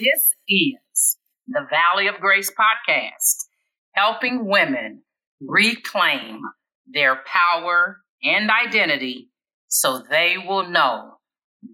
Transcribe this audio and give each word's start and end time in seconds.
This 0.00 0.34
is 0.48 1.18
the 1.46 1.66
Valley 1.68 2.08
of 2.08 2.20
Grace 2.22 2.50
podcast, 2.50 3.44
helping 3.92 4.46
women 4.46 5.02
reclaim 5.42 6.40
their 6.86 7.16
power 7.26 7.98
and 8.22 8.50
identity 8.50 9.28
so 9.68 9.98
they 9.98 10.36
will 10.38 10.70
know 10.70 11.18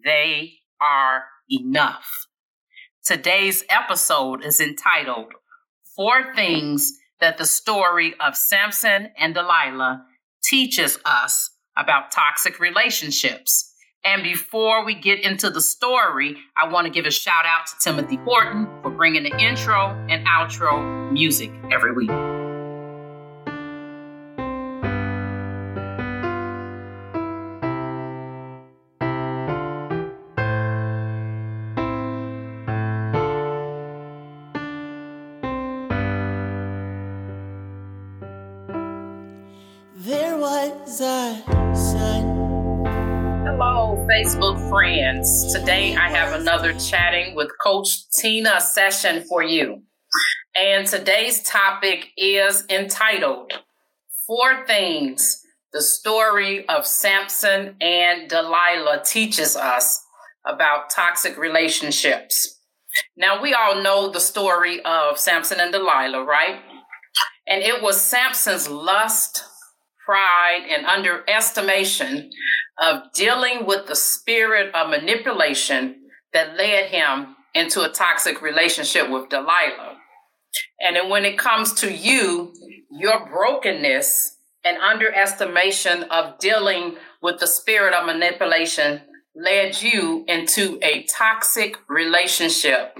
they 0.04 0.54
are 0.80 1.22
enough. 1.48 2.26
Today's 3.04 3.62
episode 3.68 4.44
is 4.44 4.60
entitled 4.60 5.32
Four 5.94 6.34
Things 6.34 6.94
That 7.20 7.38
the 7.38 7.46
Story 7.46 8.14
of 8.18 8.36
Samson 8.36 9.10
and 9.16 9.34
Delilah 9.34 10.04
Teaches 10.42 10.98
Us 11.04 11.50
About 11.76 12.10
Toxic 12.10 12.58
Relationships. 12.58 13.72
And 14.06 14.22
before 14.22 14.84
we 14.84 14.94
get 14.94 15.24
into 15.24 15.50
the 15.50 15.60
story, 15.60 16.36
I 16.56 16.68
want 16.68 16.86
to 16.86 16.92
give 16.92 17.06
a 17.06 17.10
shout 17.10 17.44
out 17.44 17.66
to 17.66 17.72
Timothy 17.80 18.16
Horton 18.24 18.68
for 18.80 18.90
bringing 18.90 19.24
the 19.24 19.36
intro 19.36 19.88
and 20.08 20.24
outro 20.28 21.10
music 21.10 21.50
every 21.72 21.92
week. 21.92 22.35
Friends. 44.86 45.52
Today 45.52 45.96
I 45.96 46.08
have 46.10 46.40
another 46.40 46.72
chatting 46.74 47.34
with 47.34 47.48
Coach 47.60 47.88
Tina 48.20 48.60
session 48.60 49.24
for 49.24 49.42
you. 49.42 49.82
And 50.54 50.86
today's 50.86 51.42
topic 51.42 52.10
is 52.16 52.62
entitled 52.70 53.52
Four 54.28 54.64
Things 54.64 55.42
the 55.72 55.82
Story 55.82 56.68
of 56.68 56.86
Samson 56.86 57.74
and 57.80 58.30
Delilah 58.30 59.02
Teaches 59.04 59.56
Us 59.56 60.00
About 60.46 60.88
Toxic 60.88 61.36
Relationships. 61.36 62.60
Now, 63.16 63.42
we 63.42 63.54
all 63.54 63.82
know 63.82 64.08
the 64.08 64.20
story 64.20 64.80
of 64.84 65.18
Samson 65.18 65.58
and 65.58 65.72
Delilah, 65.72 66.24
right? 66.24 66.60
And 67.48 67.60
it 67.60 67.82
was 67.82 68.00
Samson's 68.00 68.68
lust, 68.68 69.42
pride, 70.06 70.66
and 70.70 70.86
underestimation 70.86 72.30
of 72.80 73.12
dealing 73.12 73.66
with 73.66 73.86
the 73.86 73.96
spirit 73.96 74.74
of 74.74 74.88
manipulation 74.88 75.96
that 76.32 76.56
led 76.56 76.90
him 76.90 77.34
into 77.54 77.82
a 77.82 77.88
toxic 77.88 78.40
relationship 78.40 79.10
with 79.10 79.28
Delilah. 79.28 79.96
And 80.80 80.96
then 80.96 81.08
when 81.10 81.24
it 81.24 81.38
comes 81.38 81.72
to 81.80 81.92
you, 81.92 82.52
your 82.90 83.26
brokenness 83.28 84.36
and 84.64 84.78
underestimation 84.78 86.04
of 86.04 86.38
dealing 86.38 86.96
with 87.22 87.40
the 87.40 87.46
spirit 87.46 87.94
of 87.94 88.06
manipulation 88.06 89.00
led 89.34 89.80
you 89.82 90.24
into 90.28 90.78
a 90.82 91.04
toxic 91.04 91.76
relationship 91.88 92.96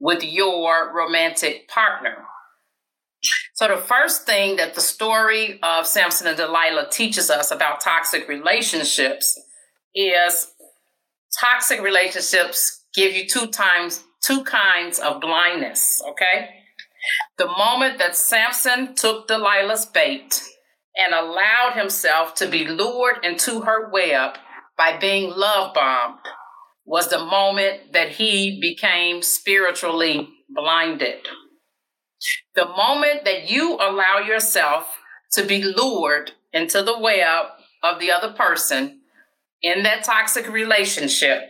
with 0.00 0.22
your 0.24 0.92
romantic 0.94 1.68
partner. 1.68 2.26
So, 3.54 3.68
the 3.68 3.76
first 3.76 4.24
thing 4.24 4.56
that 4.56 4.74
the 4.74 4.80
story 4.80 5.60
of 5.62 5.86
Samson 5.86 6.26
and 6.26 6.36
Delilah 6.36 6.88
teaches 6.90 7.30
us 7.30 7.50
about 7.50 7.80
toxic 7.80 8.26
relationships 8.28 9.38
is 9.94 10.52
toxic 11.38 11.80
relationships 11.82 12.84
give 12.94 13.14
you 13.14 13.26
two 13.26 13.46
times 13.48 14.02
two 14.22 14.44
kinds 14.44 14.98
of 14.98 15.20
blindness, 15.20 16.00
okay? 16.08 16.48
The 17.36 17.46
moment 17.46 17.98
that 17.98 18.16
Samson 18.16 18.94
took 18.94 19.26
Delilah's 19.28 19.86
bait 19.86 20.40
and 20.96 21.12
allowed 21.12 21.72
himself 21.74 22.34
to 22.36 22.46
be 22.46 22.66
lured 22.66 23.24
into 23.24 23.62
her 23.62 23.90
web 23.90 24.36
by 24.78 24.96
being 24.98 25.30
love 25.30 25.74
bombed 25.74 26.20
was 26.84 27.08
the 27.08 27.18
moment 27.18 27.92
that 27.92 28.10
he 28.10 28.60
became 28.60 29.22
spiritually 29.22 30.28
blinded. 30.48 31.26
The 32.54 32.66
moment 32.66 33.24
that 33.24 33.50
you 33.50 33.74
allow 33.74 34.18
yourself 34.18 34.86
to 35.32 35.44
be 35.44 35.62
lured 35.62 36.32
into 36.52 36.82
the 36.82 36.98
web 36.98 37.46
of 37.82 37.98
the 38.00 38.10
other 38.10 38.32
person 38.32 39.00
in 39.62 39.82
that 39.84 40.04
toxic 40.04 40.48
relationship 40.48 41.42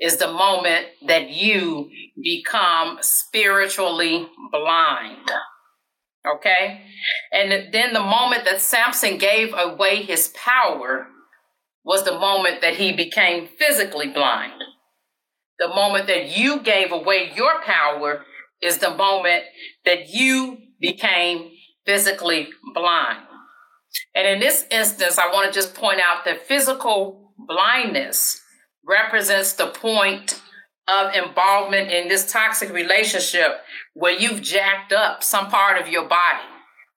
is 0.00 0.16
the 0.16 0.32
moment 0.32 0.86
that 1.06 1.30
you 1.30 1.90
become 2.22 2.98
spiritually 3.00 4.28
blind. 4.52 5.30
Okay? 6.26 6.82
And 7.32 7.72
then 7.72 7.92
the 7.92 8.00
moment 8.00 8.44
that 8.44 8.60
Samson 8.60 9.18
gave 9.18 9.52
away 9.56 10.02
his 10.02 10.28
power 10.28 11.06
was 11.84 12.04
the 12.04 12.18
moment 12.18 12.60
that 12.60 12.76
he 12.76 12.92
became 12.92 13.48
physically 13.58 14.08
blind. 14.08 14.62
The 15.58 15.68
moment 15.68 16.06
that 16.06 16.36
you 16.36 16.60
gave 16.60 16.92
away 16.92 17.32
your 17.34 17.60
power 17.62 18.24
is 18.62 18.78
the 18.78 18.90
moment 18.90 19.44
that 19.84 20.08
you 20.08 20.58
became 20.80 21.50
physically 21.86 22.48
blind. 22.74 23.24
And 24.14 24.26
in 24.26 24.40
this 24.40 24.66
instance, 24.70 25.18
I 25.18 25.32
want 25.32 25.52
to 25.52 25.58
just 25.58 25.74
point 25.74 26.00
out 26.00 26.24
that 26.24 26.46
physical 26.46 27.32
blindness 27.38 28.42
represents 28.86 29.52
the 29.54 29.68
point 29.68 30.40
of 30.86 31.14
involvement 31.14 31.90
in 31.90 32.08
this 32.08 32.30
toxic 32.30 32.72
relationship 32.72 33.58
where 33.94 34.18
you've 34.18 34.42
jacked 34.42 34.92
up 34.92 35.22
some 35.22 35.48
part 35.48 35.80
of 35.80 35.88
your 35.88 36.08
body. 36.08 36.44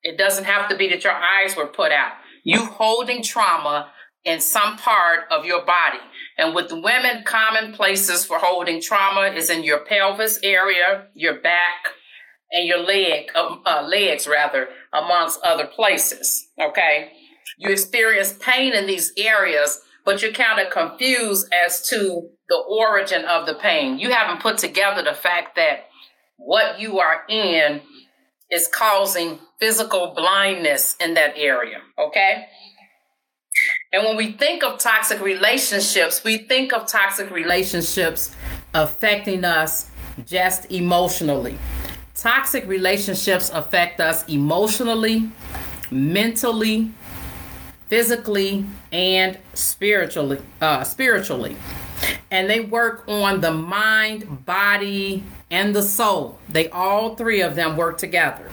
It 0.03 0.17
doesn't 0.17 0.45
have 0.45 0.69
to 0.69 0.75
be 0.75 0.89
that 0.89 1.03
your 1.03 1.13
eyes 1.13 1.55
were 1.55 1.67
put 1.67 1.91
out. 1.91 2.13
You 2.43 2.65
holding 2.65 3.21
trauma 3.21 3.91
in 4.23 4.39
some 4.39 4.77
part 4.77 5.21
of 5.29 5.45
your 5.45 5.65
body. 5.65 5.99
And 6.41 6.55
with 6.55 6.71
women, 6.71 7.23
common 7.23 7.71
places 7.71 8.25
for 8.25 8.39
holding 8.39 8.81
trauma 8.81 9.27
is 9.27 9.51
in 9.51 9.63
your 9.63 9.85
pelvis 9.85 10.39
area, 10.41 11.05
your 11.13 11.39
back, 11.39 11.85
and 12.51 12.67
your 12.67 12.79
leg, 12.79 13.29
uh, 13.35 13.57
uh, 13.63 13.87
legs 13.87 14.27
rather, 14.27 14.69
amongst 14.91 15.39
other 15.43 15.67
places. 15.67 16.47
Okay, 16.59 17.11
you 17.59 17.69
experience 17.69 18.33
pain 18.33 18.73
in 18.73 18.87
these 18.87 19.13
areas, 19.17 19.81
but 20.03 20.23
you're 20.23 20.31
kind 20.31 20.59
of 20.59 20.73
confused 20.73 21.47
as 21.53 21.87
to 21.89 22.29
the 22.49 22.63
origin 22.67 23.23
of 23.25 23.45
the 23.45 23.53
pain. 23.53 23.99
You 23.99 24.09
haven't 24.09 24.41
put 24.41 24.57
together 24.57 25.03
the 25.03 25.13
fact 25.13 25.55
that 25.57 25.85
what 26.37 26.79
you 26.79 26.99
are 26.99 27.21
in 27.29 27.81
is 28.49 28.67
causing 28.67 29.37
physical 29.59 30.15
blindness 30.15 30.95
in 30.99 31.13
that 31.13 31.33
area. 31.37 31.77
Okay. 31.99 32.47
And 33.93 34.05
when 34.05 34.15
we 34.15 34.31
think 34.31 34.63
of 34.63 34.79
toxic 34.79 35.19
relationships, 35.19 36.23
we 36.23 36.37
think 36.37 36.71
of 36.71 36.87
toxic 36.87 37.29
relationships 37.29 38.33
affecting 38.73 39.43
us 39.43 39.89
just 40.25 40.71
emotionally. 40.71 41.57
Toxic 42.15 42.65
relationships 42.67 43.49
affect 43.49 43.99
us 43.99 44.25
emotionally, 44.29 45.29
mentally, 45.91 46.89
physically, 47.89 48.65
and 48.93 49.37
spiritually. 49.55 50.39
Uh, 50.61 50.85
spiritually, 50.85 51.57
and 52.31 52.49
they 52.49 52.61
work 52.61 53.03
on 53.09 53.41
the 53.41 53.51
mind, 53.51 54.45
body, 54.45 55.21
and 55.49 55.75
the 55.75 55.83
soul. 55.83 56.39
They 56.47 56.69
all 56.69 57.15
three 57.15 57.41
of 57.41 57.55
them 57.55 57.75
work 57.75 57.97
together. 57.97 58.49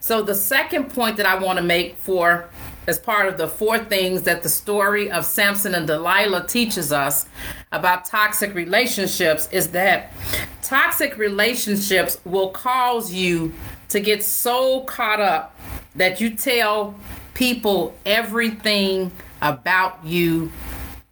So 0.00 0.22
the 0.22 0.34
second 0.34 0.92
point 0.92 1.18
that 1.18 1.26
I 1.26 1.36
want 1.38 1.58
to 1.58 1.64
make 1.64 1.94
for 1.98 2.48
as 2.90 2.98
part 2.98 3.28
of 3.28 3.38
the 3.38 3.46
four 3.46 3.78
things 3.78 4.22
that 4.22 4.42
the 4.42 4.48
story 4.48 5.08
of 5.12 5.24
Samson 5.24 5.76
and 5.76 5.86
Delilah 5.86 6.48
teaches 6.48 6.92
us 6.92 7.24
about 7.70 8.04
toxic 8.04 8.52
relationships 8.52 9.48
is 9.52 9.68
that 9.68 10.12
toxic 10.60 11.16
relationships 11.16 12.18
will 12.24 12.48
cause 12.50 13.12
you 13.12 13.54
to 13.90 14.00
get 14.00 14.24
so 14.24 14.80
caught 14.80 15.20
up 15.20 15.56
that 15.94 16.20
you 16.20 16.34
tell 16.34 16.96
people 17.32 17.94
everything 18.04 19.12
about 19.40 20.04
you 20.04 20.50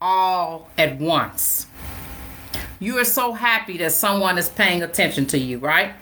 all 0.00 0.68
at 0.76 0.98
once. 0.98 1.68
You 2.80 2.98
are 2.98 3.04
so 3.04 3.34
happy 3.34 3.78
that 3.78 3.92
someone 3.92 4.36
is 4.36 4.48
paying 4.48 4.82
attention 4.82 5.26
to 5.26 5.38
you, 5.38 5.58
right? 5.58 5.92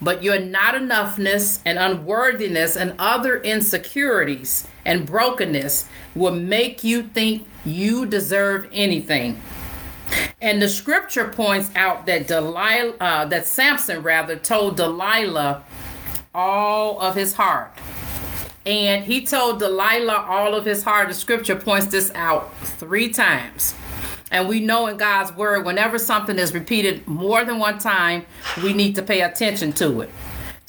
But 0.00 0.24
your 0.24 0.40
not 0.40 0.74
enoughness 0.74 1.60
and 1.64 1.78
unworthiness 1.78 2.76
and 2.76 2.94
other 2.98 3.40
insecurities 3.40 4.66
and 4.84 5.06
brokenness 5.06 5.88
will 6.14 6.34
make 6.34 6.82
you 6.84 7.02
think 7.02 7.46
you 7.64 8.06
deserve 8.06 8.68
anything. 8.72 9.40
And 10.40 10.60
the 10.60 10.68
scripture 10.68 11.28
points 11.28 11.70
out 11.76 12.06
that 12.06 12.26
Delilah, 12.26 12.96
uh, 13.00 13.24
that 13.26 13.46
Samson 13.46 14.02
rather 14.02 14.36
told 14.36 14.76
Delilah 14.76 15.62
all 16.34 17.00
of 17.00 17.14
his 17.14 17.34
heart. 17.34 17.72
And 18.66 19.04
he 19.04 19.24
told 19.24 19.58
Delilah 19.58 20.26
all 20.28 20.54
of 20.54 20.64
his 20.64 20.82
heart. 20.82 21.08
The 21.08 21.14
scripture 21.14 21.56
points 21.56 21.86
this 21.86 22.10
out 22.14 22.54
three 22.58 23.08
times. 23.08 23.74
And 24.30 24.48
we 24.48 24.60
know 24.60 24.86
in 24.86 24.96
God's 24.96 25.32
word, 25.32 25.64
whenever 25.64 25.98
something 25.98 26.38
is 26.38 26.54
repeated 26.54 27.06
more 27.08 27.44
than 27.44 27.58
one 27.58 27.78
time, 27.78 28.24
we 28.62 28.72
need 28.72 28.94
to 28.94 29.02
pay 29.02 29.22
attention 29.22 29.72
to 29.74 30.02
it. 30.02 30.10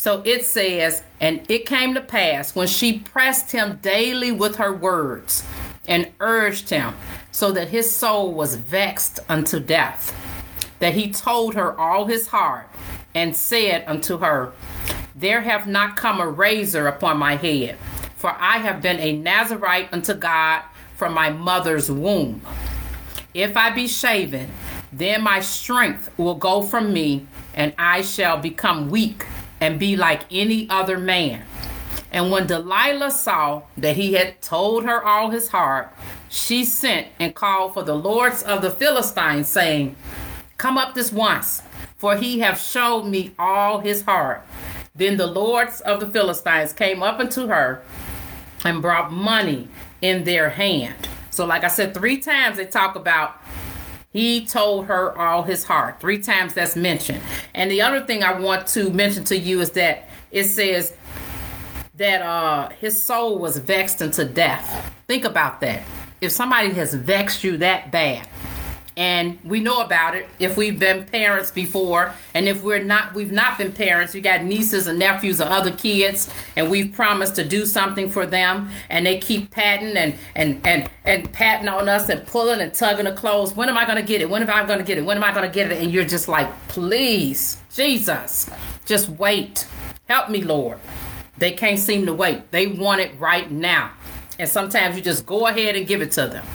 So 0.01 0.23
it 0.25 0.45
says, 0.47 1.03
and 1.19 1.45
it 1.47 1.67
came 1.67 1.93
to 1.93 2.01
pass 2.01 2.55
when 2.55 2.65
she 2.65 2.97
pressed 2.97 3.51
him 3.51 3.77
daily 3.83 4.31
with 4.31 4.55
her 4.55 4.73
words 4.73 5.45
and 5.87 6.11
urged 6.19 6.71
him, 6.71 6.95
so 7.31 7.51
that 7.51 7.67
his 7.67 7.91
soul 7.91 8.33
was 8.33 8.55
vexed 8.55 9.19
unto 9.29 9.59
death, 9.59 10.11
that 10.79 10.95
he 10.95 11.11
told 11.11 11.53
her 11.53 11.79
all 11.79 12.05
his 12.05 12.25
heart 12.25 12.67
and 13.13 13.35
said 13.35 13.83
unto 13.85 14.17
her, 14.17 14.53
There 15.15 15.41
have 15.41 15.67
not 15.67 15.97
come 15.97 16.19
a 16.19 16.27
razor 16.27 16.87
upon 16.87 17.19
my 17.19 17.35
head, 17.35 17.77
for 18.15 18.35
I 18.39 18.57
have 18.57 18.81
been 18.81 18.99
a 18.99 19.15
Nazarite 19.15 19.93
unto 19.93 20.15
God 20.15 20.63
from 20.95 21.13
my 21.13 21.29
mother's 21.29 21.91
womb. 21.91 22.41
If 23.35 23.55
I 23.55 23.69
be 23.69 23.87
shaven, 23.87 24.49
then 24.91 25.21
my 25.21 25.41
strength 25.41 26.09
will 26.17 26.33
go 26.33 26.63
from 26.63 26.91
me, 26.91 27.27
and 27.53 27.71
I 27.77 28.01
shall 28.01 28.39
become 28.39 28.89
weak 28.89 29.27
and 29.61 29.79
be 29.79 29.95
like 29.95 30.23
any 30.31 30.67
other 30.69 30.97
man. 30.97 31.45
And 32.11 32.29
when 32.29 32.47
Delilah 32.47 33.11
saw 33.11 33.61
that 33.77 33.95
he 33.95 34.13
had 34.13 34.41
told 34.41 34.83
her 34.83 35.01
all 35.01 35.29
his 35.29 35.49
heart, 35.49 35.93
she 36.27 36.65
sent 36.65 37.07
and 37.19 37.33
called 37.33 37.73
for 37.73 37.83
the 37.83 37.95
lords 37.95 38.43
of 38.43 38.61
the 38.61 38.71
Philistines, 38.71 39.47
saying, 39.47 39.95
Come 40.57 40.77
up 40.77 40.93
this 40.93 41.11
once, 41.11 41.61
for 41.95 42.17
he 42.17 42.39
hath 42.39 42.61
showed 42.61 43.03
me 43.03 43.33
all 43.39 43.79
his 43.79 44.01
heart. 44.01 44.45
Then 44.93 45.15
the 45.15 45.27
lords 45.27 45.79
of 45.81 46.01
the 46.01 46.07
Philistines 46.07 46.73
came 46.73 47.01
up 47.01 47.19
unto 47.19 47.47
her 47.47 47.81
and 48.65 48.81
brought 48.81 49.11
money 49.11 49.69
in 50.01 50.25
their 50.25 50.49
hand. 50.49 51.07
So, 51.29 51.45
like 51.45 51.63
I 51.63 51.69
said, 51.69 51.93
three 51.93 52.17
times 52.17 52.57
they 52.57 52.65
talk 52.65 52.95
about 52.95 53.40
he 54.11 54.45
told 54.45 54.85
her 54.85 55.17
all 55.17 55.43
his 55.43 55.63
heart. 55.63 55.99
Three 55.99 56.19
times 56.19 56.53
that's 56.53 56.75
mentioned. 56.75 57.21
And 57.53 57.71
the 57.71 57.81
other 57.81 58.05
thing 58.05 58.23
I 58.23 58.39
want 58.39 58.67
to 58.67 58.89
mention 58.91 59.23
to 59.25 59.37
you 59.37 59.61
is 59.61 59.71
that 59.71 60.09
it 60.31 60.45
says 60.45 60.93
that 61.95 62.21
uh 62.21 62.69
his 62.69 63.01
soul 63.01 63.39
was 63.39 63.57
vexed 63.57 64.01
unto 64.01 64.25
death. 64.25 64.93
Think 65.07 65.25
about 65.25 65.61
that. 65.61 65.83
If 66.19 66.31
somebody 66.31 66.69
has 66.71 66.93
vexed 66.93 67.43
you 67.43 67.57
that 67.57 67.91
bad, 67.91 68.27
and 68.97 69.39
we 69.43 69.59
know 69.59 69.81
about 69.81 70.15
it 70.15 70.27
if 70.39 70.57
we've 70.57 70.79
been 70.79 71.05
parents 71.05 71.51
before. 71.51 72.13
And 72.33 72.47
if 72.47 72.63
we're 72.63 72.83
not 72.83 73.13
we've 73.13 73.31
not 73.31 73.57
been 73.57 73.71
parents 73.71 74.13
we 74.13 74.21
got 74.21 74.43
nieces 74.43 74.87
and 74.87 74.99
nephews 74.99 75.39
or 75.39 75.45
other 75.45 75.71
kids 75.71 76.29
and 76.55 76.69
we've 76.69 76.93
promised 76.93 77.35
to 77.35 77.47
do 77.47 77.65
something 77.65 78.09
for 78.09 78.25
them 78.25 78.69
and 78.89 79.05
they 79.05 79.19
keep 79.19 79.51
patting 79.51 79.95
and 79.95 80.15
and 80.35 80.65
and 80.65 80.89
and 81.05 81.31
patting 81.31 81.67
on 81.67 81.87
us 81.87 82.09
and 82.09 82.25
pulling 82.27 82.61
and 82.61 82.73
tugging 82.73 83.05
the 83.05 83.13
clothes. 83.13 83.55
When 83.55 83.69
am 83.69 83.77
i 83.77 83.85
going 83.85 83.97
to 83.97 84.03
get 84.03 84.21
it? 84.21 84.29
When 84.29 84.41
am 84.41 84.49
i 84.49 84.65
going 84.65 84.79
to 84.79 84.85
get 84.85 84.97
it? 84.97 85.05
When 85.05 85.17
am 85.17 85.23
i 85.23 85.33
going 85.33 85.47
to 85.47 85.53
get 85.53 85.71
it? 85.71 85.81
And 85.81 85.91
you're 85.91 86.05
just 86.05 86.27
like 86.27 86.49
please 86.67 87.57
jesus 87.73 88.49
just 88.85 89.09
wait. 89.09 89.67
Help 90.07 90.29
me 90.29 90.41
lord. 90.41 90.79
They 91.37 91.51
can't 91.51 91.79
seem 91.79 92.05
to 92.05 92.13
wait. 92.13 92.51
They 92.51 92.67
want 92.67 93.01
it 93.01 93.17
right 93.19 93.49
now. 93.49 93.91
And 94.37 94.49
sometimes 94.49 94.95
you 94.95 95.01
just 95.01 95.25
go 95.25 95.47
ahead 95.47 95.75
and 95.75 95.87
give 95.87 96.01
it 96.01 96.11
to 96.13 96.27
them 96.27 96.45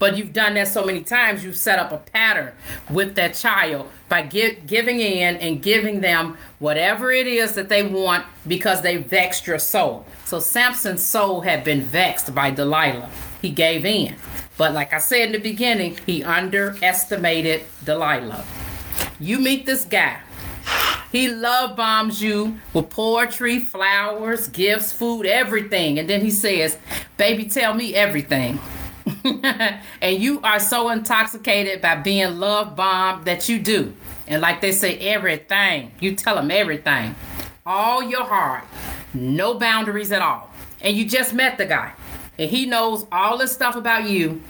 but 0.00 0.16
you've 0.16 0.32
done 0.32 0.54
that 0.54 0.66
so 0.66 0.84
many 0.84 1.02
times, 1.02 1.44
you've 1.44 1.58
set 1.58 1.78
up 1.78 1.92
a 1.92 1.98
pattern 1.98 2.52
with 2.88 3.14
that 3.16 3.34
child 3.34 3.88
by 4.08 4.22
give, 4.22 4.66
giving 4.66 4.98
in 4.98 5.36
and 5.36 5.62
giving 5.62 6.00
them 6.00 6.38
whatever 6.58 7.12
it 7.12 7.26
is 7.26 7.54
that 7.54 7.68
they 7.68 7.82
want 7.82 8.24
because 8.48 8.80
they 8.80 8.96
vexed 8.96 9.46
your 9.46 9.58
soul. 9.58 10.06
So 10.24 10.40
Samson's 10.40 11.02
soul 11.02 11.42
had 11.42 11.64
been 11.64 11.82
vexed 11.82 12.34
by 12.34 12.50
Delilah. 12.50 13.10
He 13.42 13.50
gave 13.50 13.84
in. 13.84 14.16
But 14.56 14.72
like 14.72 14.94
I 14.94 14.98
said 14.98 15.26
in 15.26 15.32
the 15.32 15.38
beginning, 15.38 15.98
he 16.06 16.24
underestimated 16.24 17.64
Delilah. 17.84 18.44
You 19.20 19.38
meet 19.38 19.66
this 19.66 19.84
guy. 19.84 20.20
He 21.12 21.28
love 21.28 21.76
bombs 21.76 22.22
you 22.22 22.58
with 22.72 22.88
poetry, 22.88 23.60
flowers, 23.60 24.48
gifts, 24.48 24.92
food, 24.92 25.26
everything. 25.26 25.98
And 25.98 26.08
then 26.08 26.22
he 26.22 26.30
says, 26.30 26.78
Baby, 27.18 27.50
tell 27.50 27.74
me 27.74 27.94
everything. 27.94 28.58
and 30.00 30.22
you 30.22 30.40
are 30.42 30.58
so 30.58 30.90
intoxicated 30.90 31.80
by 31.80 31.96
being 31.96 32.38
love 32.38 32.76
bombed 32.76 33.24
that 33.24 33.48
you 33.48 33.58
do. 33.58 33.94
And 34.26 34.40
like 34.40 34.60
they 34.60 34.72
say, 34.72 34.98
everything. 34.98 35.92
You 36.00 36.14
tell 36.14 36.36
them 36.36 36.50
everything. 36.50 37.14
All 37.66 38.02
your 38.02 38.24
heart. 38.24 38.64
No 39.12 39.54
boundaries 39.54 40.12
at 40.12 40.22
all. 40.22 40.50
And 40.80 40.96
you 40.96 41.04
just 41.04 41.34
met 41.34 41.58
the 41.58 41.66
guy. 41.66 41.92
And 42.38 42.50
he 42.50 42.66
knows 42.66 43.06
all 43.10 43.38
this 43.38 43.52
stuff 43.52 43.76
about 43.76 44.08
you. 44.08 44.40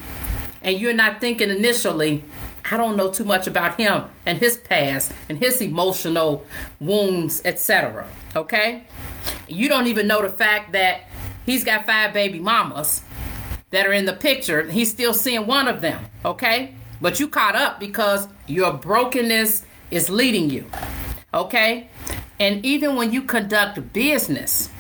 And 0.62 0.79
you're 0.79 0.94
not 0.94 1.20
thinking 1.20 1.50
initially, 1.50 2.23
I 2.70 2.76
don't 2.76 2.96
know 2.96 3.11
too 3.11 3.25
much 3.25 3.46
about 3.46 3.81
him 3.81 4.05
and 4.26 4.38
his 4.38 4.58
past 4.58 5.12
and 5.29 5.38
his 5.38 5.61
emotional 5.61 6.44
wounds, 6.79 7.41
etc. 7.44 8.06
Okay? 8.37 8.85
You 9.49 9.69
don't 9.69 9.87
even 9.87 10.06
know 10.06 10.23
the 10.23 10.29
fact 10.29 10.73
that 10.73 11.06
he's 11.46 11.64
got 11.64 11.87
five 11.87 12.12
baby 12.12 12.38
mamas 12.38 13.03
that 13.70 13.87
are 13.87 13.93
in 13.93 14.05
the 14.05 14.12
picture, 14.12 14.62
he's 14.70 14.90
still 14.90 15.14
seeing 15.14 15.46
one 15.46 15.69
of 15.69 15.81
them, 15.81 16.05
okay? 16.25 16.75
But 17.00 17.20
you 17.20 17.28
caught 17.28 17.56
up 17.56 17.81
because 17.81 18.28
your 18.46 18.72
brokenness 18.72 19.64
is 19.90 20.11
leading 20.11 20.50
you, 20.50 20.67
okay? 21.32 21.88
And 22.38 22.64
even 22.64 22.96
when 22.96 23.12
you 23.12 23.22
conduct 23.22 23.93
business, 23.93 24.70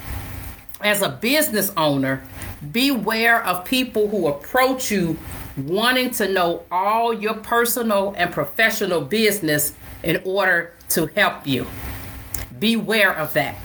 as 0.82 1.02
a 1.02 1.08
business 1.08 1.72
owner, 1.76 2.22
beware 2.72 3.44
of 3.44 3.64
people 3.64 4.08
who 4.08 4.28
approach 4.28 4.90
you 4.90 5.18
wanting 5.56 6.10
to 6.10 6.28
know 6.28 6.62
all 6.70 7.12
your 7.12 7.34
personal 7.34 8.14
and 8.16 8.32
professional 8.32 9.00
business 9.02 9.74
in 10.02 10.20
order 10.24 10.72
to 10.88 11.06
help 11.08 11.46
you. 11.46 11.66
Beware 12.58 13.14
of 13.14 13.32
that. 13.34 13.56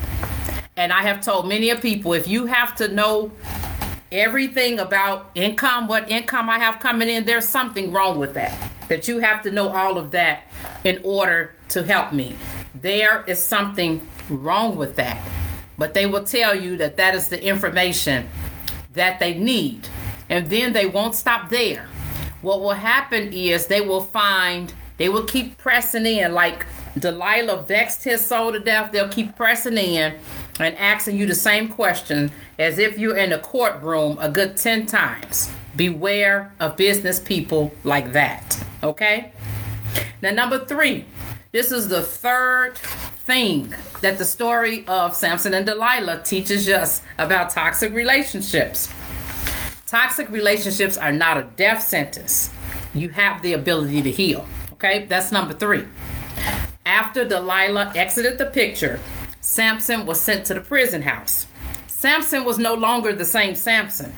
And 0.76 0.92
I 0.92 1.04
have 1.04 1.22
told 1.22 1.48
many 1.48 1.70
of 1.70 1.82
people 1.82 2.14
if 2.14 2.28
you 2.28 2.48
have 2.48 2.76
to 2.76 2.90
know 2.90 3.32
everything 4.16 4.80
about 4.80 5.30
income, 5.36 5.88
what 5.88 6.10
income 6.10 6.50
I 6.50 6.58
have 6.58 6.80
coming 6.80 7.10
in, 7.10 7.26
there's 7.26 7.48
something 7.48 7.92
wrong 7.92 8.18
with 8.18 8.34
that. 8.34 8.72
That 8.88 9.08
you 9.08 9.20
have 9.20 9.44
to 9.44 9.52
know 9.52 9.70
all 9.70 9.98
of 9.98 10.12
that 10.12 10.44
in 10.84 11.02
order 11.04 11.56
to 11.70 11.84
help 11.84 12.14
me. 12.14 12.36
There 12.82 13.24
is 13.28 13.44
something 13.44 14.08
wrong 14.30 14.78
with 14.78 14.96
that. 14.96 15.22
But 15.78 15.94
they 15.94 16.06
will 16.06 16.24
tell 16.24 16.56
you 16.56 16.78
that 16.78 16.96
that 16.98 17.16
is 17.16 17.28
the 17.28 17.44
information 17.44 18.30
that 18.94 19.20
they 19.20 19.34
need. 19.34 19.88
And 20.30 20.48
then 20.48 20.72
they 20.72 20.86
won't 20.86 21.16
stop 21.16 21.50
there. 21.50 21.88
What 22.42 22.62
will 22.62 22.72
happen 22.72 23.34
is 23.34 23.68
they 23.68 23.82
will 23.82 24.02
find, 24.04 24.74
they 24.98 25.10
will 25.10 25.26
keep 25.26 25.58
pressing 25.58 26.06
in. 26.06 26.34
Like 26.34 26.66
Delilah 26.98 27.64
vexed 27.64 28.04
his 28.04 28.26
soul 28.26 28.54
to 28.54 28.60
death, 28.60 28.92
they'll 28.92 29.10
keep 29.10 29.36
pressing 29.36 29.78
in 29.78 30.16
and 30.60 30.78
asking 30.78 31.18
you 31.18 31.26
the 31.26 31.36
same 31.36 31.68
question 31.68 32.32
as 32.58 32.80
if 32.80 32.98
you're 32.98 33.18
in 33.18 33.34
a 33.34 33.40
courtroom 33.40 34.18
a 34.20 34.30
good 34.30 34.58
10 34.58 34.86
times. 34.86 35.52
Beware 35.76 36.54
of 36.60 36.78
business 36.78 37.20
people 37.20 37.74
like 37.84 38.14
that. 38.14 38.64
Okay? 38.82 39.32
Now, 40.22 40.32
number 40.32 40.64
three, 40.66 41.06
this 41.52 41.72
is 41.72 41.88
the 41.88 42.02
third 42.02 42.78
thing 42.78 43.74
that 44.02 44.18
the 44.18 44.26
story 44.26 44.86
of 44.88 45.14
Samson 45.14 45.54
and 45.54 45.66
Delilah 45.66 46.22
teaches 46.24 46.70
us 46.70 47.02
about 47.18 47.50
toxic 47.50 47.94
relationships. 47.94 48.92
Toxic 49.88 50.30
relationships 50.30 50.98
are 50.98 51.12
not 51.12 51.38
a 51.38 51.44
death 51.56 51.82
sentence, 51.82 52.50
you 52.94 53.10
have 53.10 53.42
the 53.42 53.54
ability 53.54 54.02
to 54.02 54.12
heal. 54.12 54.46
Okay? 54.74 55.06
That's 55.06 55.32
number 55.32 55.54
three. 55.54 55.86
After 56.86 57.28
Delilah 57.28 57.92
exited 57.96 58.38
the 58.38 58.46
picture, 58.46 59.00
Samson 59.46 60.08
was 60.08 60.20
sent 60.20 60.44
to 60.48 60.56
the 60.56 60.60
prison 60.60 61.04
house. 61.04 61.46
Samson 61.86 62.46
was 62.46 62.58
know 62.58 62.74
longer 62.74 63.14
the 63.14 63.24
same 63.24 63.54
Samson. 63.54 64.12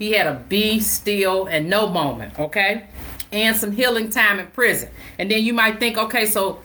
He 0.00 0.10
had 0.10 0.26
a 0.26 0.34
be 0.34 0.80
still 0.80 1.46
and 1.46 1.70
no 1.70 1.88
moment, 1.88 2.36
okay? 2.40 2.88
And 3.30 3.56
some 3.56 3.70
healing 3.70 4.10
time 4.10 4.40
in 4.40 4.48
prison. 4.48 4.88
And 5.16 5.30
then 5.30 5.44
you 5.44 5.54
might 5.54 5.78
think, 5.78 5.96
okay, 5.96 6.26
so 6.26 6.60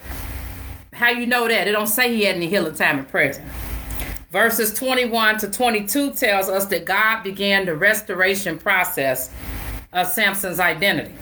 how 0.91 1.09
you 1.09 1.27
know 1.27 1.47
that? 1.47 1.67
It 1.67 1.71
don't 1.71 1.85
say 1.85 2.15
he 2.15 2.23
had 2.23 2.35
any 2.35 2.47
healing 2.47 2.73
time 2.73 2.97
in 2.97 3.05
prison. 3.05 3.45
Verses 4.31 4.73
21 4.73 5.37
to 5.37 5.51
22 5.51 6.13
tells 6.13 6.49
us 6.49 6.65
that 6.65 6.85
God 6.85 7.21
began 7.21 7.67
the 7.67 7.75
restoration 7.75 8.57
process 8.57 9.29
of 9.93 10.07
Samson's 10.07 10.59
identity. 10.59 11.13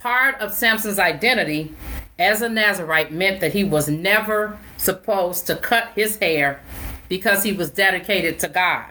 Part 0.00 0.40
of 0.40 0.52
Samson's 0.52 0.98
identity 0.98 1.72
as 2.18 2.42
a 2.42 2.48
Nazarite 2.48 3.12
meant 3.12 3.40
that 3.40 3.52
he 3.52 3.62
was 3.62 3.88
never 3.88 4.58
supposed 4.80 5.46
to 5.46 5.56
cut 5.56 5.92
his 5.94 6.16
hair 6.16 6.60
because 7.08 7.42
he 7.42 7.52
was 7.52 7.70
dedicated 7.70 8.38
to 8.40 8.48
God. 8.48 8.86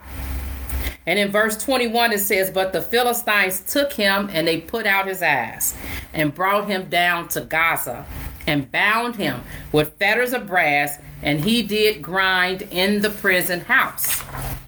And 1.05 1.17
in 1.17 1.31
verse 1.31 1.57
21, 1.63 2.11
it 2.11 2.19
says, 2.19 2.51
But 2.51 2.71
the 2.71 2.81
Philistines 2.81 3.61
took 3.61 3.93
him 3.93 4.29
and 4.31 4.47
they 4.47 4.61
put 4.61 4.85
out 4.85 5.07
his 5.07 5.23
eyes 5.23 5.75
and 6.13 6.35
brought 6.35 6.67
him 6.67 6.89
down 6.89 7.29
to 7.29 7.41
Gaza 7.41 8.05
and 8.45 8.71
bound 8.71 9.15
him 9.15 9.41
with 9.71 9.97
fetters 9.97 10.33
of 10.33 10.47
brass, 10.47 10.97
and 11.21 11.41
he 11.41 11.63
did 11.63 12.01
grind 12.01 12.63
in 12.71 13.01
the 13.01 13.09
prison 13.09 13.61
house. 13.61 14.21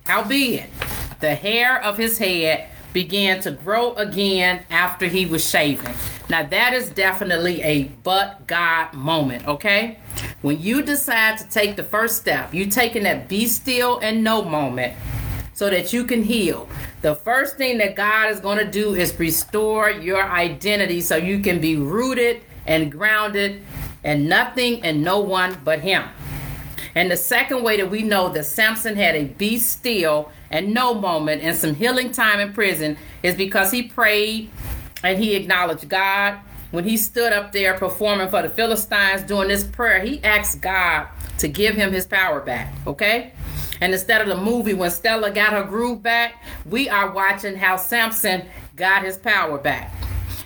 Howbeit, 0.06 0.70
the 1.20 1.36
hair 1.36 1.82
of 1.82 1.98
his 1.98 2.18
head 2.18 2.68
began 2.94 3.40
to 3.42 3.52
grow 3.52 3.94
again 3.94 4.64
after 4.70 5.08
he 5.08 5.26
was 5.26 5.48
shaven. 5.48 5.94
Now, 6.30 6.44
that 6.44 6.74
is 6.74 6.90
definitely 6.90 7.62
a 7.62 7.84
but 8.04 8.48
God 8.48 8.94
moment, 8.94 9.48
okay? 9.48 9.98
When 10.42 10.60
you 10.60 10.82
decide 10.82 11.38
to 11.38 11.48
take 11.48 11.76
the 11.76 11.84
first 11.84 12.18
step, 12.18 12.54
you 12.54 12.66
taking 12.66 13.04
that 13.04 13.28
be 13.28 13.46
still 13.48 14.00
and 14.00 14.24
know 14.24 14.44
moment 14.44 14.96
so 15.54 15.70
that 15.70 15.94
you 15.94 16.06
can 16.06 16.24
heal. 16.24 16.68
The 17.02 17.16
first 17.16 17.58
thing 17.58 17.78
that 17.78 17.96
God 17.96 18.32
is 18.32 18.40
going 18.40 18.58
to 18.58 18.70
do 18.70 18.96
is 18.96 19.18
restore 19.20 19.92
your 19.92 20.24
identity 20.24 21.02
so 21.02 21.16
you 21.16 21.40
can 21.40 21.62
be 21.62 21.76
rooted 21.76 22.42
and 22.66 22.92
grounded 22.92 23.62
and 24.04 24.28
nothing 24.28 24.84
and 24.84 25.04
know 25.04 25.20
one 25.20 25.58
but 25.64 25.82
Him. 25.82 26.04
And 26.96 27.12
the 27.12 27.18
second 27.18 27.64
way 27.64 27.78
that 27.78 27.90
we 27.90 28.02
know 28.02 28.30
that 28.30 28.46
Samson 28.46 28.96
had 28.96 29.16
a 29.16 29.26
be 29.26 29.60
still 29.60 30.32
and 30.50 30.74
no 30.74 30.94
moment 30.94 31.44
and 31.44 31.56
some 31.56 31.76
healing 31.76 32.12
time 32.12 32.40
in 32.40 32.54
prison 32.54 32.98
is 33.24 33.36
because 33.36 33.72
he 33.72 33.84
prayed 33.84 34.50
and 35.04 35.18
he 35.18 35.36
acknowledged 35.36 35.88
God. 35.88 36.40
When 36.72 36.86
he 36.86 36.98
stood 36.98 37.34
up 37.34 37.52
there 37.52 37.74
performing 37.78 38.30
for 38.30 38.42
the 38.42 38.50
Philistines 38.50 39.24
doing 39.24 39.50
this 39.50 39.64
prayer, 39.64 40.00
he 40.00 40.24
asked 40.24 40.62
God 40.62 41.08
to 41.40 41.48
give 41.48 41.76
him 41.76 41.92
his 41.92 42.06
power 42.06 42.40
back, 42.40 42.74
okay? 42.88 43.34
And 43.82 43.94
instead 43.94 44.22
of 44.22 44.28
the 44.28 44.38
movie 44.38 44.74
when 44.74 44.90
Stella 44.92 45.32
got 45.32 45.54
her 45.54 45.64
groove 45.64 46.02
back, 46.02 46.42
we 46.66 46.88
are 46.88 47.12
watching 47.12 47.58
how 47.58 47.76
Samson 47.76 48.46
got 48.76 49.04
his 49.04 49.18
power 49.18 49.58
back. 49.58 49.94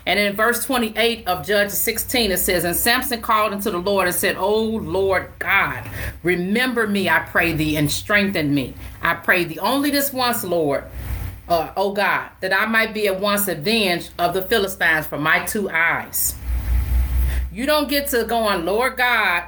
And 0.08 0.20
in 0.20 0.36
verse 0.36 0.64
28 0.64 1.28
of 1.28 1.46
Judges 1.46 1.78
16, 1.80 2.32
it 2.32 2.38
says, 2.38 2.64
And 2.64 2.76
Samson 2.76 3.22
called 3.22 3.54
unto 3.54 3.72
the 3.72 3.80
Lord 3.80 4.08
and 4.08 4.16
said, 4.16 4.36
O 4.38 4.62
Lord 4.62 5.32
God, 5.40 5.90
remember 6.22 6.88
me, 6.88 7.10
I 7.10 7.20
pray 7.20 7.54
thee, 7.54 7.76
and 7.76 7.92
strengthen 7.92 8.54
me. 8.54 8.76
I 9.02 9.16
pray 9.16 9.46
thee 9.46 9.58
only 9.60 9.90
this 9.90 10.14
once, 10.14 10.44
Lord, 10.44 10.84
uh, 11.48 11.72
O 11.78 11.94
God, 11.94 12.30
that 12.42 12.54
I 12.54 12.66
might 12.66 12.94
be 12.94 13.08
at 13.08 13.20
once 13.20 13.48
avenged 13.48 14.12
of 14.18 14.34
the 14.34 14.42
Philistines 14.42 15.06
for 15.06 15.18
my 15.18 15.46
two 15.46 15.70
eyes. 15.70 16.36
You 17.52 17.66
don't 17.66 17.88
get 17.88 18.10
to 18.10 18.26
go 18.26 18.38
on, 18.38 18.66
Lord 18.66 18.98
God, 18.98 19.44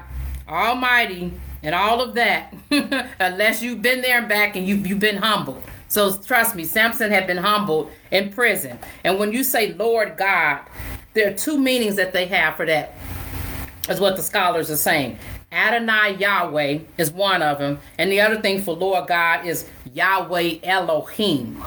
Almighty, 0.48 1.34
and 1.63 1.75
all 1.75 2.01
of 2.01 2.13
that, 2.13 2.54
unless 3.20 3.62
you've 3.62 3.82
been 3.82 4.01
there 4.01 4.20
and 4.20 4.30
back 4.30 4.56
and 4.56 4.68
you've, 4.68 4.86
you've 4.88 5.00
been 5.00 5.18
humbled. 5.18 5.62
So 5.89 6.16
trust 6.16 6.56
me, 6.56 6.63
Samson 6.66 7.12
had 7.12 7.27
been 7.27 7.38
humbled 7.38 7.92
in 8.12 8.32
prison. 8.32 8.77
And 9.04 9.18
when 9.20 9.32
you 9.32 9.44
say 9.44 9.74
Lord 9.74 10.18
God, 10.18 10.62
there 11.13 11.30
are 11.30 11.34
two 11.34 11.58
meanings 11.58 11.96
that 11.96 12.13
they 12.13 12.27
have 12.27 12.56
for 12.56 12.66
that, 12.66 12.94
is 13.89 14.00
what 14.00 14.16
the 14.16 14.24
scholars 14.24 14.70
are 14.70 14.77
saying. 14.77 15.18
Adonai 15.51 16.16
Yahweh 16.18 16.80
is 16.98 17.10
one 17.12 17.42
of 17.42 17.58
them, 17.60 17.80
and 17.98 18.12
the 18.12 18.20
other 18.20 18.42
thing 18.42 18.62
for 18.62 18.75
Lord 18.75 19.08
God 19.08 19.46
is 19.46 19.68
Yahweh 19.94 20.58
Elohim. 20.63 21.63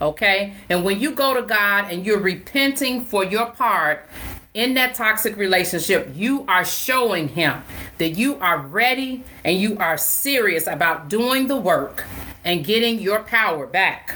Okay? 0.00 0.54
And 0.68 0.84
when 0.84 1.00
you 1.00 1.12
go 1.12 1.34
to 1.34 1.42
God 1.42 1.90
and 1.90 2.04
you're 2.04 2.20
repenting 2.20 3.04
for 3.04 3.24
your 3.24 3.46
part 3.46 4.06
in 4.54 4.74
that 4.74 4.94
toxic 4.94 5.36
relationship, 5.36 6.10
you 6.14 6.44
are 6.48 6.64
showing 6.64 7.28
Him 7.28 7.62
that 7.98 8.10
you 8.10 8.36
are 8.36 8.58
ready 8.58 9.22
and 9.44 9.60
you 9.60 9.78
are 9.78 9.96
serious 9.96 10.66
about 10.66 11.08
doing 11.08 11.46
the 11.46 11.56
work 11.56 12.04
and 12.44 12.64
getting 12.64 12.98
your 13.00 13.22
power 13.22 13.66
back. 13.66 14.14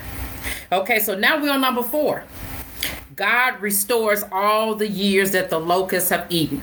Okay, 0.73 1.01
so 1.01 1.17
now 1.17 1.41
we're 1.41 1.53
on 1.53 1.61
number 1.61 1.83
four. 1.83 2.25
God 3.17 3.61
restores 3.61 4.25
all 4.33 4.75
the 4.75 4.89
years 4.89 5.33
that 5.33 5.51
the 5.51 5.59
locusts 5.59 6.09
have 6.11 6.27
eaten. 6.31 6.63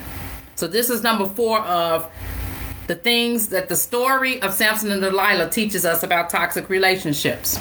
So 0.56 0.68
this 0.68 0.90
is 0.90 1.04
number 1.04 1.28
four 1.28 1.60
of 1.60 2.10
the 2.88 2.96
things 2.96 3.50
that 3.50 3.70
the 3.70 3.76
story 3.76 4.42
of 4.42 4.54
Samson 4.54 4.92
and 4.92 5.02
Delilah 5.02 5.50
teaches 5.50 5.86
us 5.86 6.02
about 6.02 6.30
toxic 6.30 6.70
relationships. 6.70 7.60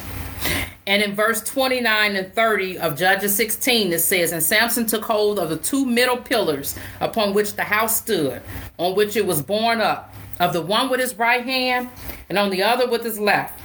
And 0.87 1.03
in 1.03 1.17
verse 1.17 1.43
29 1.43 2.15
and 2.15 2.33
30 2.33 2.79
of 2.79 2.97
Judges 2.97 3.35
16, 3.35 3.93
it 3.93 3.99
says, 3.99 4.31
And 4.31 4.43
Samson 4.43 4.87
took 4.87 5.05
hold 5.05 5.39
of 5.39 5.49
the 5.49 5.57
two 5.57 5.85
middle 5.85 6.17
pillars 6.17 6.77
upon 7.01 7.35
which 7.35 7.55
the 7.55 7.65
house 7.65 7.97
stood, 7.99 8.41
on 8.79 8.95
which 8.95 9.17
it 9.17 9.27
was 9.27 9.43
borne 9.43 9.81
up, 9.81 10.15
of 10.39 10.53
the 10.53 10.63
one 10.63 10.89
with 10.89 11.01
his 11.01 11.17
right 11.17 11.45
hand 11.45 11.89
and 12.29 12.39
on 12.39 12.51
the 12.51 12.63
other 12.63 12.89
with 12.89 13.03
his 13.03 13.19
left. 13.19 13.59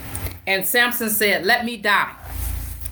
And 0.48 0.66
Samson 0.66 1.10
said, 1.10 1.46
Let 1.46 1.64
me 1.64 1.78
die 1.78 2.16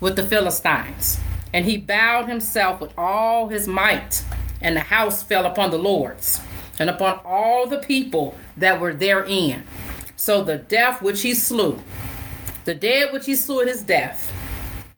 with 0.00 0.14
the 0.14 0.24
Philistines. 0.24 1.18
And 1.52 1.64
he 1.64 1.76
bowed 1.76 2.28
himself 2.28 2.80
with 2.80 2.96
all 2.96 3.48
his 3.48 3.66
might, 3.66 4.24
and 4.60 4.76
the 4.76 4.80
house 4.80 5.24
fell 5.24 5.46
upon 5.46 5.70
the 5.70 5.78
lords 5.78 6.40
and 6.78 6.88
upon 6.88 7.20
all 7.24 7.66
the 7.66 7.78
people 7.78 8.36
that 8.56 8.80
were 8.80 8.94
therein. 8.94 9.64
So 10.14 10.44
the 10.44 10.58
death 10.58 11.02
which 11.02 11.22
he 11.22 11.34
slew, 11.34 11.82
the 12.70 12.74
dead 12.76 13.12
which 13.12 13.26
he 13.26 13.34
slew 13.34 13.62
at 13.62 13.66
his 13.66 13.82
death, 13.82 14.32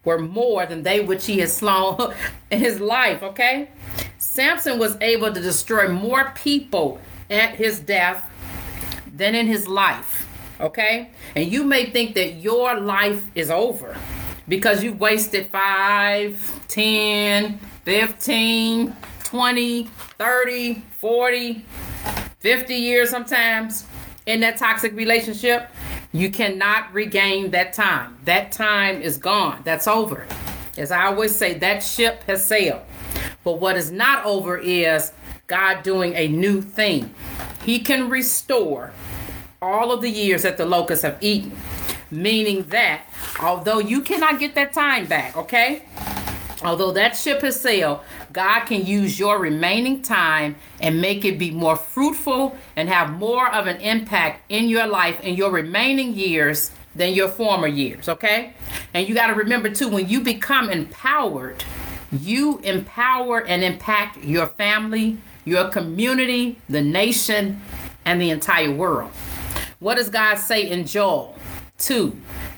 were 0.04 0.18
more 0.18 0.66
than 0.66 0.82
they 0.82 1.00
which 1.00 1.24
he 1.24 1.38
had 1.38 1.48
slain 1.48 1.96
in 2.50 2.58
his 2.58 2.80
life, 2.80 3.22
okay? 3.22 3.70
Samson 4.18 4.78
was 4.78 4.98
able 5.00 5.32
to 5.32 5.40
destroy 5.40 5.88
more 5.88 6.34
people 6.34 7.00
at 7.30 7.54
his 7.54 7.80
death 7.80 8.28
than 9.14 9.34
in 9.34 9.46
his 9.46 9.66
life 9.66 10.28
okay? 10.60 11.10
And 11.34 11.50
you 11.50 11.64
may 11.64 11.90
think 11.90 12.14
that 12.14 12.34
your 12.34 12.78
life 12.78 13.24
is 13.34 13.50
over 13.50 13.96
because 14.48 14.82
you've 14.82 15.00
wasted 15.00 15.48
5, 15.48 16.68
10, 16.68 17.58
15, 17.58 18.96
20, 19.24 19.84
30, 19.84 20.74
40, 21.00 21.64
50 22.38 22.74
years 22.74 23.10
sometimes 23.10 23.86
in 24.26 24.40
that 24.40 24.56
toxic 24.56 24.92
relationship. 24.94 25.68
You 26.12 26.30
cannot 26.30 26.92
regain 26.92 27.52
that 27.52 27.72
time. 27.72 28.18
That 28.24 28.52
time 28.52 29.00
is 29.00 29.16
gone. 29.16 29.62
That's 29.64 29.88
over. 29.88 30.26
As 30.76 30.90
I 30.90 31.06
always 31.06 31.34
say, 31.34 31.54
that 31.54 31.82
ship 31.82 32.22
has 32.24 32.46
sailed. 32.46 32.82
But 33.44 33.60
what 33.60 33.76
is 33.76 33.90
not 33.90 34.24
over 34.26 34.58
is 34.58 35.12
God 35.46 35.82
doing 35.82 36.14
a 36.14 36.28
new 36.28 36.60
thing. 36.60 37.14
He 37.64 37.78
can 37.80 38.10
restore 38.10 38.92
all 39.62 39.90
of 39.90 40.02
the 40.02 40.10
years 40.10 40.42
that 40.42 40.58
the 40.58 40.66
locusts 40.66 41.02
have 41.02 41.16
eaten. 41.22 41.56
Meaning 42.10 42.64
that 42.64 43.06
although 43.40 43.78
you 43.78 44.02
cannot 44.02 44.38
get 44.38 44.54
that 44.54 44.74
time 44.74 45.06
back, 45.06 45.34
okay? 45.36 45.82
Although 46.62 46.92
that 46.92 47.16
ship 47.16 47.40
has 47.40 47.58
sailed, 47.58 48.00
God 48.32 48.64
can 48.64 48.86
use 48.86 49.18
your 49.18 49.38
remaining 49.38 50.02
time 50.02 50.56
and 50.80 51.00
make 51.00 51.24
it 51.24 51.38
be 51.38 51.50
more 51.50 51.76
fruitful 51.76 52.56
and 52.76 52.88
have 52.88 53.10
more 53.10 53.52
of 53.52 53.66
an 53.66 53.80
impact 53.80 54.42
in 54.50 54.68
your 54.68 54.86
life 54.86 55.20
in 55.20 55.34
your 55.34 55.50
remaining 55.50 56.14
years 56.14 56.70
than 56.94 57.14
your 57.14 57.28
former 57.28 57.66
years, 57.66 58.08
okay? 58.08 58.54
And 58.94 59.08
you 59.08 59.14
got 59.14 59.28
to 59.28 59.34
remember 59.34 59.70
too, 59.70 59.88
when 59.88 60.08
you 60.08 60.20
become 60.20 60.70
empowered, 60.70 61.64
you 62.10 62.58
empower 62.58 63.44
and 63.46 63.62
impact 63.62 64.22
your 64.22 64.46
family, 64.46 65.16
your 65.44 65.68
community, 65.68 66.58
the 66.68 66.82
nation, 66.82 67.60
and 68.04 68.20
the 68.20 68.30
entire 68.30 68.70
world. 68.70 69.10
What 69.78 69.96
does 69.96 70.10
God 70.10 70.36
say 70.36 70.70
in 70.70 70.86
Joel 70.86 71.36
2 71.78 72.16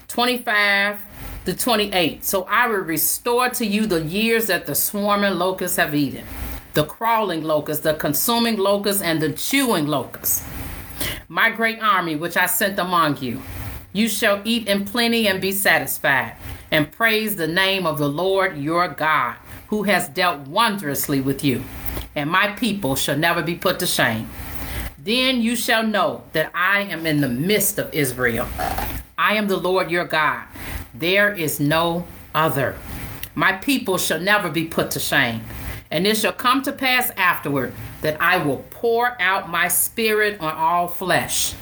25 0.08 1.00
to 1.44 1.54
28? 1.54 2.24
So 2.24 2.44
I 2.44 2.66
will 2.66 2.78
restore 2.78 3.48
to 3.50 3.66
you 3.66 3.86
the 3.86 4.02
years 4.02 4.46
that 4.46 4.66
the 4.66 4.74
swarming 4.74 5.34
locusts 5.34 5.76
have 5.76 5.94
eaten, 5.94 6.24
the 6.74 6.84
crawling 6.84 7.42
locusts, 7.42 7.82
the 7.82 7.94
consuming 7.94 8.56
locusts, 8.58 9.02
and 9.02 9.20
the 9.20 9.32
chewing 9.32 9.86
locusts. 9.86 10.46
My 11.28 11.50
great 11.50 11.80
army, 11.80 12.16
which 12.16 12.36
I 12.36 12.46
sent 12.46 12.78
among 12.78 13.18
you. 13.18 13.42
You 13.92 14.08
shall 14.08 14.40
eat 14.44 14.66
in 14.66 14.84
plenty 14.84 15.28
and 15.28 15.40
be 15.40 15.52
satisfied, 15.52 16.36
and 16.70 16.90
praise 16.90 17.36
the 17.36 17.46
name 17.46 17.86
of 17.86 17.98
the 17.98 18.08
Lord 18.08 18.56
your 18.56 18.88
God, 18.88 19.36
who 19.68 19.84
has 19.84 20.08
dealt 20.08 20.48
wondrously 20.48 21.20
with 21.20 21.44
you. 21.44 21.62
And 22.16 22.28
my 22.30 22.48
people 22.52 22.96
shall 22.96 23.16
never 23.16 23.42
be 23.42 23.54
put 23.54 23.78
to 23.78 23.86
shame. 23.86 24.28
Then 24.98 25.42
you 25.42 25.54
shall 25.54 25.86
know 25.86 26.24
that 26.32 26.50
I 26.54 26.80
am 26.80 27.06
in 27.06 27.20
the 27.20 27.28
midst 27.28 27.78
of 27.78 27.92
Israel. 27.92 28.48
I 29.18 29.34
am 29.34 29.48
the 29.48 29.56
Lord 29.56 29.90
your 29.90 30.06
God. 30.06 30.44
There 30.94 31.32
is 31.32 31.58
no 31.58 32.06
other. 32.34 32.76
My 33.34 33.52
people 33.52 33.98
shall 33.98 34.20
never 34.20 34.48
be 34.48 34.64
put 34.64 34.92
to 34.92 35.00
shame. 35.00 35.42
And 35.90 36.06
it 36.06 36.16
shall 36.16 36.32
come 36.32 36.62
to 36.62 36.72
pass 36.72 37.10
afterward 37.16 37.72
that 38.00 38.20
I 38.20 38.38
will 38.38 38.64
pour 38.70 39.20
out 39.20 39.48
my 39.48 39.68
spirit 39.68 40.40
on 40.40 40.54
all 40.54 40.88
flesh. 40.88 41.54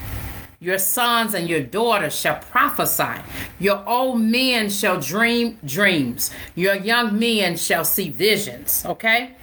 Your 0.59 0.77
sons 0.77 1.33
and 1.33 1.49
your 1.49 1.61
daughters 1.61 2.15
shall 2.15 2.37
prophesy. 2.39 3.21
Your 3.59 3.83
old 3.87 4.21
men 4.21 4.69
shall 4.69 4.99
dream 4.99 5.57
dreams. 5.65 6.31
Your 6.55 6.75
young 6.75 7.19
men 7.19 7.57
shall 7.57 7.83
see 7.83 8.09
visions. 8.09 8.83
Okay? 8.85 9.35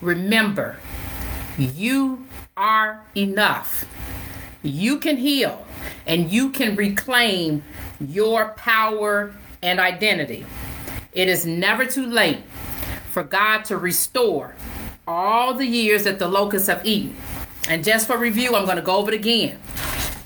Remember, 0.00 0.76
you 1.58 2.24
are 2.56 3.04
enough. 3.14 3.84
You 4.62 4.98
can 4.98 5.18
heal 5.18 5.66
and 6.06 6.30
you 6.30 6.50
can 6.50 6.76
reclaim 6.76 7.62
your 8.12 8.48
power 8.50 9.34
and 9.62 9.80
identity. 9.80 10.44
It 11.12 11.28
is 11.28 11.46
never 11.46 11.86
too 11.86 12.06
late 12.06 12.42
for 13.10 13.22
God 13.22 13.64
to 13.66 13.76
restore 13.76 14.54
all 15.06 15.54
the 15.54 15.66
years 15.66 16.04
that 16.04 16.18
the 16.18 16.28
locusts 16.28 16.68
have 16.68 16.84
eaten. 16.84 17.16
And 17.68 17.84
just 17.84 18.06
for 18.06 18.18
review, 18.18 18.56
I'm 18.56 18.64
going 18.64 18.76
to 18.76 18.82
go 18.82 18.96
over 18.96 19.12
it 19.12 19.14
again. 19.14 19.58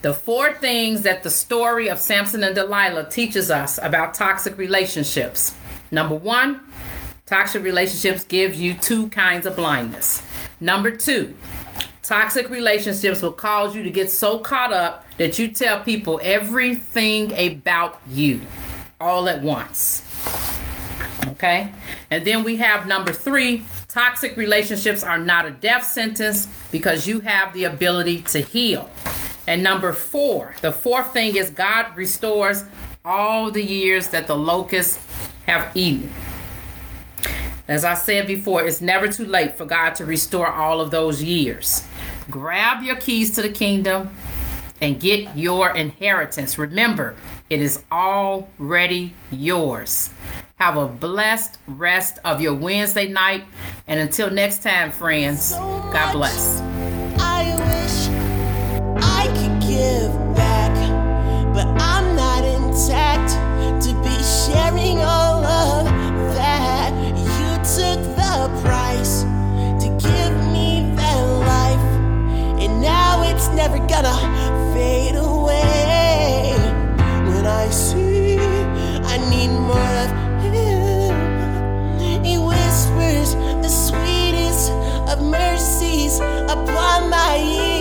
The 0.02 0.14
four 0.14 0.52
things 0.52 1.02
that 1.02 1.22
the 1.22 1.30
story 1.30 1.88
of 1.88 1.98
Samson 1.98 2.42
and 2.44 2.54
Delilah 2.54 3.10
teaches 3.10 3.50
us 3.50 3.78
about 3.82 4.14
toxic 4.14 4.56
relationships 4.56 5.54
Number 5.90 6.14
one, 6.14 6.60
toxic 7.24 7.62
relationships 7.62 8.24
give 8.24 8.54
you 8.54 8.74
two 8.74 9.08
kinds 9.08 9.46
of 9.46 9.56
blindness. 9.56 10.22
Number 10.60 10.90
two, 10.90 11.34
toxic 12.08 12.48
relationships 12.48 13.20
will 13.20 13.30
cause 13.30 13.76
you 13.76 13.82
to 13.82 13.90
get 13.90 14.10
so 14.10 14.38
caught 14.38 14.72
up 14.72 15.04
that 15.18 15.38
you 15.38 15.46
tell 15.46 15.78
people 15.80 16.18
everything 16.22 17.30
about 17.34 18.00
you 18.08 18.40
all 18.98 19.28
at 19.28 19.42
once. 19.42 20.02
Okay? 21.26 21.70
And 22.10 22.24
then 22.24 22.44
we 22.44 22.56
have 22.56 22.86
number 22.86 23.12
three 23.12 23.62
toxic 23.88 24.38
relationships 24.38 25.02
are 25.02 25.18
not 25.18 25.44
a 25.44 25.50
death 25.50 25.84
sentence 25.84 26.48
because 26.72 27.06
you 27.06 27.20
have 27.20 27.52
the 27.52 27.64
ability 27.64 28.22
to 28.22 28.40
heal. 28.40 28.88
And 29.46 29.62
number 29.62 29.92
four, 29.92 30.54
the 30.62 30.72
fourth 30.72 31.12
thing 31.12 31.36
is 31.36 31.50
God 31.50 31.94
restores 31.94 32.64
all 33.04 33.50
the 33.50 33.62
years 33.62 34.08
that 34.08 34.26
the 34.26 34.36
locusts 34.36 34.98
have 35.46 35.76
eaten. 35.76 36.10
As 37.68 37.84
I 37.84 37.92
said 37.92 38.26
before, 38.26 38.64
it's 38.64 38.80
never 38.80 39.08
too 39.08 39.26
late 39.26 39.58
for 39.58 39.66
God 39.66 39.94
to 39.96 40.06
restore 40.06 40.46
all 40.46 40.80
of 40.80 40.90
those 40.90 41.22
years. 41.22 41.84
Grab 42.30 42.82
your 42.82 42.96
keys 42.96 43.30
to 43.32 43.42
the 43.42 43.48
kingdom 43.48 44.10
and 44.80 45.00
get 45.00 45.36
your 45.36 45.70
inheritance. 45.70 46.58
Remember, 46.58 47.16
it 47.48 47.60
is 47.60 47.82
already 47.90 49.14
yours. 49.30 50.10
Have 50.56 50.76
a 50.76 50.86
blessed 50.86 51.58
rest 51.66 52.18
of 52.24 52.40
your 52.40 52.54
Wednesday 52.54 53.08
night. 53.08 53.44
And 53.86 53.98
until 53.98 54.30
next 54.30 54.62
time, 54.62 54.90
friends, 54.90 55.52
God 55.52 56.12
bless. 56.12 56.60
I 57.18 57.54
wish 57.70 58.08
I 59.02 59.26
could 59.28 59.60
give 59.66 60.07
never 73.68 73.86
gonna 73.86 74.72
fade 74.74 75.14
away. 75.14 76.54
When 77.26 77.46
I 77.46 77.68
see 77.68 78.38
I 79.04 79.18
need 79.30 79.48
more 79.48 79.94
of 80.04 80.10
Him, 80.42 82.24
He 82.24 82.38
whispers 82.38 83.34
the 83.34 83.68
sweetest 83.68 84.70
of 85.10 85.22
mercies 85.22 86.20
upon 86.20 87.10
my 87.10 87.36
I 87.36 87.77